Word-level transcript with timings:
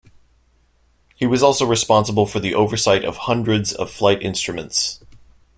He 1.15 1.27
was 1.27 1.43
also 1.43 1.63
responsible 1.63 2.25
for 2.25 2.39
the 2.39 2.55
oversight 2.55 3.05
of 3.05 3.17
hundreds 3.17 3.71
of 3.71 3.91
flight 3.91 4.23
instruments. 4.23 4.99